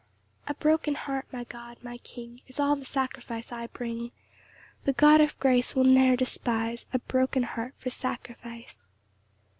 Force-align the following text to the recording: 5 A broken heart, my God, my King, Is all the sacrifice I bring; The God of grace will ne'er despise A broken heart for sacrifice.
5 0.47 0.49
A 0.49 0.53
broken 0.59 0.95
heart, 0.95 1.27
my 1.31 1.43
God, 1.43 1.77
my 1.83 1.99
King, 1.99 2.41
Is 2.47 2.59
all 2.59 2.75
the 2.75 2.85
sacrifice 2.85 3.51
I 3.51 3.67
bring; 3.67 4.09
The 4.85 4.93
God 4.93 5.21
of 5.21 5.39
grace 5.39 5.75
will 5.75 5.83
ne'er 5.83 6.15
despise 6.15 6.87
A 6.91 6.97
broken 6.97 7.43
heart 7.43 7.75
for 7.77 7.91
sacrifice. 7.91 8.89